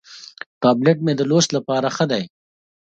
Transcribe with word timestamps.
ټابلیټ 0.61 0.97
مې 1.05 1.13
د 1.15 1.21
لوست 1.31 1.49
لپاره 1.57 1.87
ښه 1.95 2.05
دی. 2.11 2.23